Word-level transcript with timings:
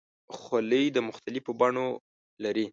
خولۍ 0.37 0.83
د 0.95 0.97
مختلفو 1.09 1.51
بڼو 1.59 1.87
لري. 2.43 2.65